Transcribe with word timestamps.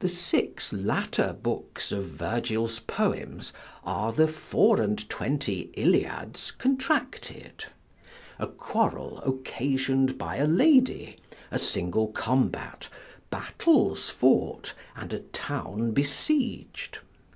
The 0.00 0.08
six 0.08 0.72
latter 0.72 1.32
books 1.40 1.92
of 1.92 2.02
Virgil's 2.06 2.80
poem 2.80 3.40
are 3.84 4.10
the 4.12 4.26
four 4.26 4.82
and 4.82 5.08
twenty 5.08 5.70
Iliads 5.74 6.50
contracted: 6.58 7.66
a 8.40 8.48
quarrel 8.48 9.18
occasioned 9.24 10.18
by 10.18 10.38
a 10.38 10.48
lady, 10.48 11.14
a 11.52 11.60
single 11.60 12.08
combat, 12.08 12.88
battles 13.30 14.08
fought, 14.10 14.74
and 14.96 15.12
a 15.12 15.20
town 15.20 15.92
besieg'd. 15.92 16.98